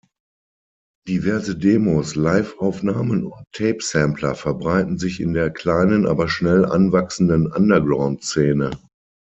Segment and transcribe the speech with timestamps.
[1.07, 8.71] Diverse Demos, Liveaufnahmen und Tape-Sampler verbreiten sich in der kleinen, aber schnell anwachsenden Underground-Szene.